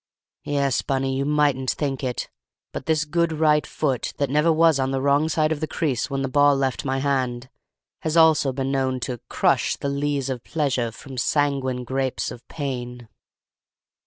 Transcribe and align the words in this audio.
Yes, 0.45 0.81
Bunny, 0.81 1.15
you 1.15 1.25
mightn't 1.25 1.69
think 1.69 2.03
it, 2.03 2.27
but 2.73 2.87
this 2.87 3.05
good 3.05 3.31
right 3.31 3.67
foot, 3.67 4.15
that 4.17 4.31
never 4.31 4.51
was 4.51 4.79
on 4.79 4.89
the 4.89 4.99
wrong 4.99 5.29
side 5.29 5.51
of 5.51 5.59
the 5.59 5.67
crease 5.67 6.09
when 6.09 6.23
the 6.23 6.27
ball 6.27 6.55
left 6.55 6.83
my 6.83 6.97
hand, 6.97 7.51
has 7.99 8.17
also 8.17 8.51
been 8.51 8.71
known 8.71 8.99
to 9.01 9.19
'crush 9.29 9.77
the 9.77 9.89
lees 9.89 10.27
of 10.27 10.43
pleasure 10.43 10.91
From 10.91 11.19
sanguine 11.19 11.83
grapes 11.83 12.31
of 12.31 12.41
pain. 12.47 13.09